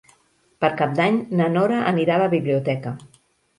Per 0.63 0.71
Cap 0.79 0.95
d'Any 1.01 1.19
na 1.41 1.51
Nora 1.59 1.83
anirà 1.93 2.17
a 2.19 2.25
la 2.25 2.33
biblioteca. 2.35 2.97